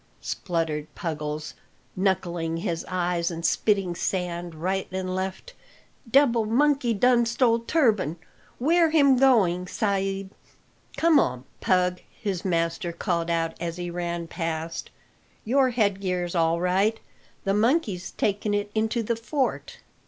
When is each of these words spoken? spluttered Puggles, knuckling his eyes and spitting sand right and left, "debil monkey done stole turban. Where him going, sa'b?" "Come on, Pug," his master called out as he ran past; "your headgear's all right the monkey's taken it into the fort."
spluttered 0.19 0.87
Puggles, 0.95 1.53
knuckling 1.95 2.57
his 2.57 2.83
eyes 2.89 3.29
and 3.29 3.45
spitting 3.45 3.93
sand 3.93 4.55
right 4.55 4.87
and 4.91 5.13
left, 5.13 5.53
"debil 6.09 6.43
monkey 6.47 6.91
done 6.91 7.23
stole 7.23 7.59
turban. 7.59 8.17
Where 8.57 8.89
him 8.89 9.15
going, 9.17 9.67
sa'b?" 9.67 10.31
"Come 10.97 11.19
on, 11.19 11.43
Pug," 11.59 12.01
his 12.19 12.43
master 12.43 12.91
called 12.91 13.29
out 13.29 13.53
as 13.61 13.77
he 13.77 13.91
ran 13.91 14.25
past; 14.27 14.89
"your 15.45 15.69
headgear's 15.69 16.33
all 16.33 16.59
right 16.59 16.99
the 17.43 17.53
monkey's 17.53 18.09
taken 18.09 18.55
it 18.55 18.71
into 18.73 19.03
the 19.03 19.15
fort." 19.15 19.81